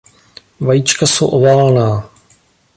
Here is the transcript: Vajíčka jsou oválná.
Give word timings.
Vajíčka 0.59 1.07
jsou 1.07 1.27
oválná. 1.29 2.09